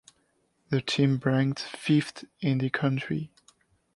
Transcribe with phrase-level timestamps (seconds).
[0.69, 3.29] The team ranked fifth in the country.